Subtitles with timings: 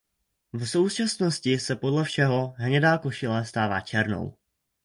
[0.53, 4.35] V současnosti se podle všeho hnědá košile stává černou.